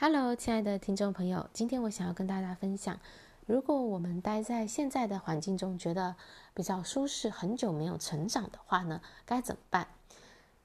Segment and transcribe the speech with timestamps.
[0.00, 3.00] Hello，亲爱的听众朋友，今天我想要跟大家分享，
[3.46, 6.14] 如果我们待在现在的环境中，觉得
[6.54, 9.88] 比较舒适，很久没有成长的话呢，该怎么办？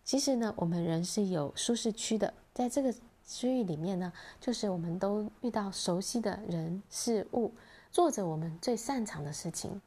[0.03, 2.93] 其实呢，我们人是有舒适区的，在这个
[3.25, 7.51] 区域里面呢，就是我们都遇到熟悉的人事物，
[7.89, 9.81] 做着我们最擅长的事情，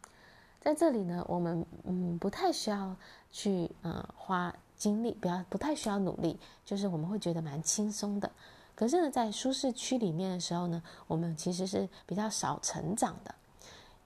[0.60, 2.96] 在这里呢，我们嗯不太需要
[3.30, 8.32] 去呃花精力，不要不太需要努力，就是我们会觉得蛮轻松的。
[8.76, 13.34] 可是呢，在舒适区里面的时候呢，我们其实是比较少成长的，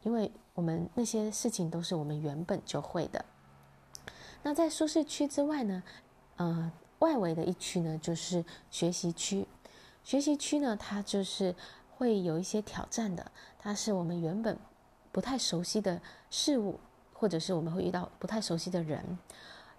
[0.05, 3.23] 因为我们那些事情都是我们原本就会的。
[4.43, 5.83] 那在舒适区之外呢，
[6.37, 9.45] 呃，外围的一区呢，就是学习区。
[10.05, 11.55] 学习区呢，它就是
[11.97, 14.57] 会有一些挑战的，它是我们原本
[15.11, 16.79] 不太熟悉的事物，
[17.13, 19.19] 或者是我们会遇到不太熟悉的人，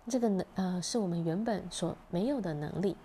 [0.09, 2.98] 这个呢，呃，是我们原本所没有的能力。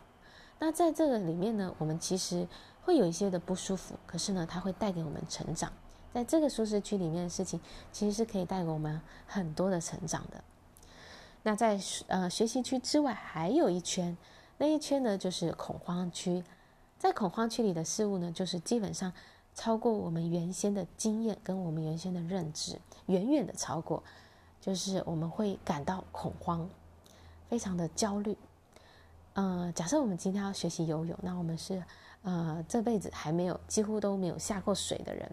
[0.58, 2.46] 那在这个里面呢，我们其实
[2.82, 5.70] 会有一些的不舒服，可是呢，它会带给我们成长。
[6.14, 7.60] 在这个舒适区里面的事情，
[7.92, 10.42] 其实是可以带给我们很多的成长的。
[11.42, 14.16] 那在呃学习区之外，还有一圈，
[14.56, 16.42] 那一圈呢，就是恐慌区。
[16.98, 19.12] 在恐慌区里的事物呢，就是基本上
[19.54, 24.02] 超过我们原先的经验跟我们原先的认知，远远的超过，
[24.58, 26.66] 就是我们会感到恐慌，
[27.50, 28.34] 非常的焦虑。
[29.36, 31.84] 呃，假设我们今天要学习游泳，那我们是
[32.22, 35.30] 呃这辈子还没有几乎都没有下过水的人。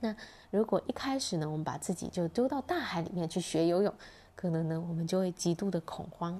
[0.00, 0.14] 那
[0.50, 3.90] 如果一开始呢，我们把自己就丢到大海里面去学游泳，
[4.34, 6.38] 可能呢我们就会极度的恐慌。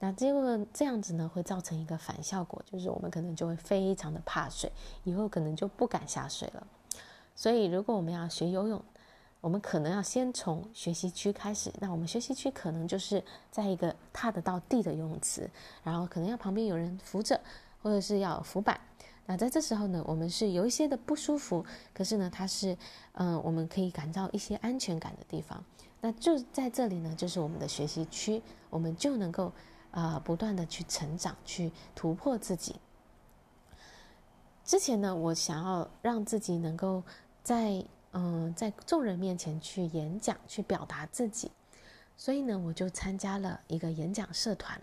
[0.00, 4.70] 那结果这样子呢，会造成一个反效果，就是我们可能就会非常的怕水，
[5.04, 6.66] 以后可能就不敢下水了。
[7.34, 8.84] 所以如果我们要学游泳，
[9.42, 15.50] 我们可能要先从学习区开始，那我们学习区可能就是在一个踏得到地的游泳池，
[15.82, 17.38] 然后可能要旁边有人扶着，
[17.82, 18.80] 或者是要浮板。
[19.26, 22.78] 那在这时候呢，我们是有一些的不舒服，可是呢，它是
[23.14, 25.62] 嗯、我们可以感到一些安全感的地方。
[26.00, 29.52] 那就在这里呢，就是我们的学习区，我们就能够
[29.90, 32.76] 啊、不断的去成长，去突破自己。
[34.64, 37.02] 之前呢，我想要让自己能够
[37.42, 37.84] 在。
[38.12, 41.50] 嗯，在众人面前去演讲，去表达自己，
[42.16, 44.80] 所以呢，我就参加了一个演讲社团。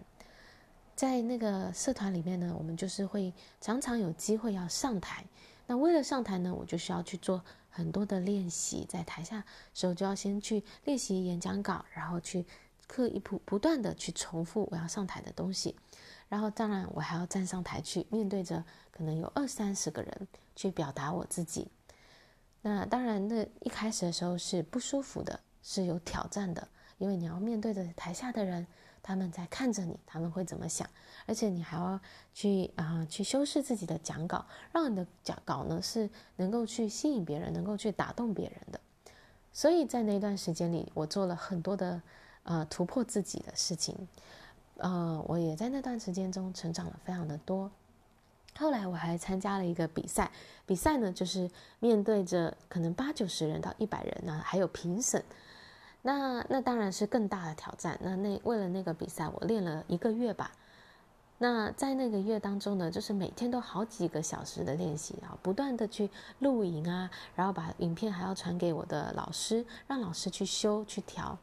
[0.96, 5.24] 在那个社团里面呢，我们就是会常常有机会要上台。
[5.68, 8.86] 那为了上台呢，我就需要去做很多的练习。
[8.90, 12.44] 在台下时候就要先去练习演讲稿，然后去
[12.88, 15.76] 刻意不不断的去重复我要上台的东西。
[16.28, 21.68] 然后当然我还要站上台去面对着可能有二三十个人去表达我自己。
[22.62, 28.68] 那当然，那一开始的时候是不舒服的，是有挑战的，因为你要面对着台下的人，
[29.02, 30.88] 他们在看着你，他们会怎么想？
[31.26, 32.00] 而且你还要
[32.34, 38.80] 去啊、去修饰自己的讲稿，让你的讲稿呢是能够去吸引别人，能够去打动别人的。
[39.54, 42.02] 所以在那段时间里，我做了很多的
[42.44, 43.96] 呃突破自己的事情，
[44.78, 47.72] 呃，我也在那段时间中成长了非常的多。
[48.58, 50.32] 后来我还参加了一个比赛，
[50.66, 51.50] 比赛呢就是
[51.80, 55.24] 面对着可能八九十人到一百人呢，还有评审，
[56.02, 57.98] 那那当然是更大的挑战。
[58.02, 60.52] 那那为了那个比赛，我练了一个月吧。
[61.42, 71.38] 那在那个月当中呢，就是每天都好几个小时的练习啊，不断的去录影啊，然后把影片还要传给我的老师，让老师去修去调。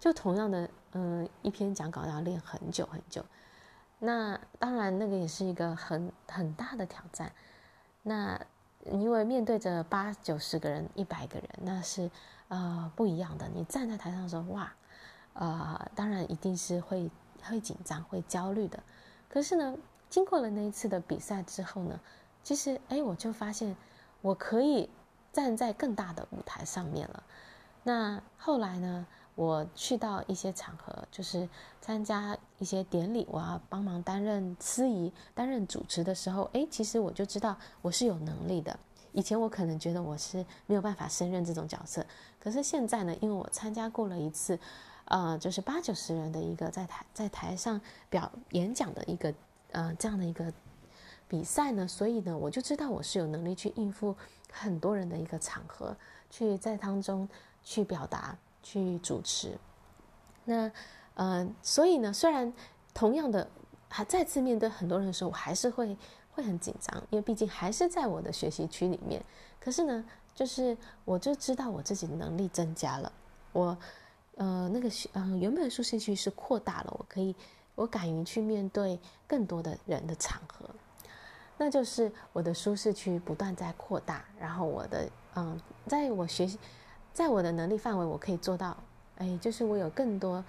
[0.00, 3.24] 就同样的，嗯，一篇讲稿要练很久很久。
[4.02, 7.30] 那当然，那个也是一个很很大的挑战。
[8.02, 8.40] 那
[8.86, 12.10] 因为面对着八九十个人、一百个人，那是
[12.48, 13.46] 呃不一样的。
[13.54, 14.72] 你站在台上的时候，哇，
[15.34, 17.10] 呃，当然一定是会
[17.42, 18.82] 会紧张、会焦虑的。
[19.28, 19.76] 可是呢，
[20.08, 22.00] 经过了那一次的比赛之后呢，
[22.42, 23.76] 其实哎，我就发现
[24.22, 24.88] 我可以
[25.30, 27.22] 站在更大的舞台上面了。
[27.82, 29.06] 那后来呢，
[29.40, 31.48] 我去到一些场合，就是
[31.80, 38.78] 参加一些典礼，我要帮忙担任司仪、担任主持的时候，诶，其实我就知道我是有能力的。
[39.12, 42.04] 以前我可能觉得我是没有办法胜任这种角色，
[42.38, 44.58] 可是现在呢，因为我参加过了一次，
[45.06, 49.32] 呃，就是八九十人的一个在台在台上表演讲的一个
[49.72, 50.52] 呃这样的一个
[51.26, 54.14] 比赛呢，所以呢，我就知道我是有能力去应付
[54.52, 55.96] 很多人的一个场合，
[56.28, 57.26] 去在当中
[57.64, 58.36] 去表达。
[58.62, 59.58] 去主持，
[60.44, 60.70] 那，
[61.14, 62.52] 呃，所以呢，虽然
[62.92, 63.48] 同样的
[63.88, 65.96] 还再次面对很多人的时候，我还是会
[66.32, 69.24] 会很紧张，因为毕竟还是在我的学习区里面。
[69.60, 70.04] 可是呢，
[70.34, 73.12] 就是我就知道我自己的能力增加了，
[73.52, 73.76] 我，
[74.36, 77.34] 呃，那个呃原本舒适区是扩大了，我可以，
[77.74, 80.64] 我敢于去面对更多的人的场合。
[81.58, 86.58] 那就是我的舒适区不断在扩大，然后我的嗯，在我学习，
[87.12, 88.76] 在我的能力范围，我可以做到，
[89.18, 90.44] 哎，就是我有更多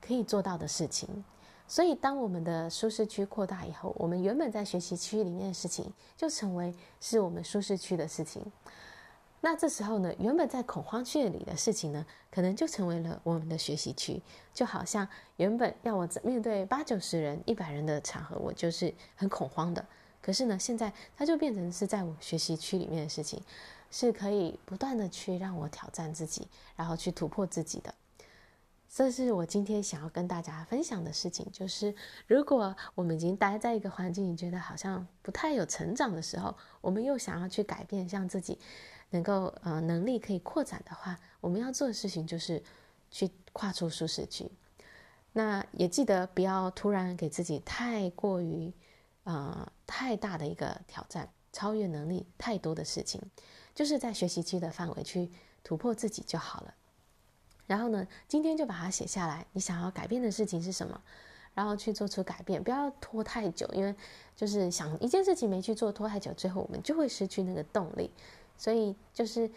[0.00, 1.24] 可以做到的事情。
[1.68, 8.44] 所以，当我们的舒适区扩大以后，我们原本在学习区里面的事情，就成为是我们舒适区的事情。
[9.40, 14.22] 那这时候呢，原本在恐慌区里的事情呢，可能就成为了我们的学习区。
[14.52, 19.84] 就好像原本要我面对八九十人、一百人的场合，我就是很恐慌的。
[20.22, 23.42] 可是呢，现在它就变成是在我学习区里面的事情，
[23.90, 27.92] 是可以不断的去让我挑战自己，然后去突破自己的。
[28.94, 31.94] 这是我今天想要跟大家分享的事情，就是
[32.26, 38.58] 如果我们已经待在一个环境，你觉得好像不太有成长的时候，我们又想要去改变，让自己
[39.08, 42.62] 能够呃能力可以扩展的话，我们要做的事情就是
[43.10, 44.50] 去跨出舒适区。
[45.32, 48.70] 那也记得不要突然给自己太过于
[49.24, 53.20] 呃太大的一个挑战，超越能力太多的事情，
[53.74, 55.30] 就是在学习区的范围去
[55.62, 56.74] 突破自己就好了。
[57.66, 59.46] 然后呢，今天就把它写下来。
[59.52, 61.00] 你想要改变的事情是什么？
[61.54, 63.94] 然后去做出改变，不要拖太久，因为
[64.34, 68.10] 就是想一件事情没去做，拖太久，最后我们就会失去那个动力。
[68.56, 69.50] 所以就是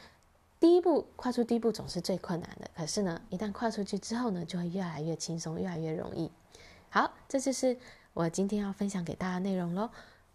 [0.59, 2.69] 第一步，跨出第一步总是最困难的。
[2.75, 6.29] 可是呢，一旦跨出去之后呢，就会越来越轻松，越来越容易。
[6.89, 7.77] 好，这就是
[8.15, 9.89] 我今天要分享给大家内容喽。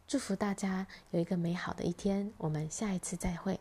[0.06, 3.59] 祝福大家有一个美好的一天，我们下一次再会。